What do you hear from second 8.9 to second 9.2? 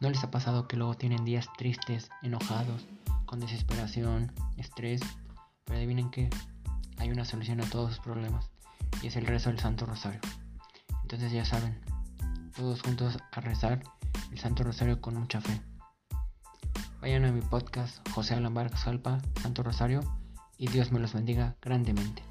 y es